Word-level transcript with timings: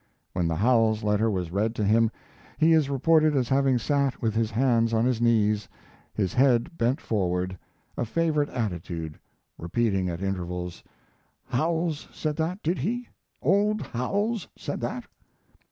When 0.33 0.47
the 0.47 0.55
Howells 0.55 1.03
letter 1.03 1.29
was 1.29 1.51
read 1.51 1.75
to 1.75 1.83
him 1.85 2.09
he 2.57 2.73
is 2.73 2.89
reported 2.89 3.35
as 3.35 3.49
having 3.49 3.77
sat 3.77 4.19
with 4.19 4.33
his 4.33 4.49
hands 4.49 4.95
on 4.95 5.05
his 5.05 5.21
knees, 5.21 5.69
his 6.11 6.33
head 6.33 6.75
bent 6.75 6.99
forward 6.99 7.55
a 7.95 8.03
favorite 8.03 8.49
attitude 8.49 9.19
repeating 9.59 10.09
at 10.09 10.23
intervals: 10.23 10.83
"Howells 11.49 12.07
said 12.11 12.35
that, 12.37 12.63
did 12.63 12.79
he? 12.79 13.09
Old 13.43 13.83
Howells 13.83 14.47
said 14.57 14.81
that!" 14.81 15.03